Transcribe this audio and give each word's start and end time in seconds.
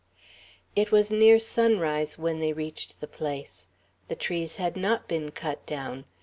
It 0.75 0.91
was 0.91 1.11
near 1.11 1.37
sunrise 1.37 2.17
when 2.17 2.39
they 2.39 2.53
reached 2.53 3.01
the 3.01 3.07
place. 3.07 3.67
The 4.07 4.15
trees 4.15 4.57
had 4.57 4.75
not 4.75 5.07
been 5.07 5.29
cut 5.29 5.63
down. 5.67 6.05